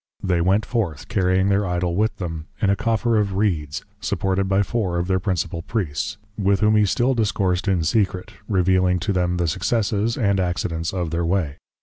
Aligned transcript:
They 0.23 0.41
went 0.41 0.65
forth, 0.65 1.07
carrying 1.09 1.49
their 1.49 1.63
Idol 1.63 1.95
with 1.95 2.15
them, 2.17 2.47
in 2.59 2.71
a 2.71 2.75
Coffer 2.75 3.17
of 3.19 3.35
Reeds, 3.35 3.85
supported 3.99 4.45
by 4.49 4.63
Four 4.63 4.97
of 4.97 5.05
their 5.07 5.19
Principal 5.19 5.61
Priests; 5.61 6.17
with 6.39 6.61
whom 6.61 6.75
he 6.75 6.87
still 6.87 7.13
Discoursed 7.13 7.67
in 7.67 7.83
secret, 7.83 8.33
Revealing 8.47 8.97
to 9.01 9.13
them 9.13 9.37
the 9.37 9.47
Successes, 9.47 10.17
and 10.17 10.39
Accidents 10.39 10.91
of 10.91 11.11
their 11.11 11.23
way. 11.23 11.57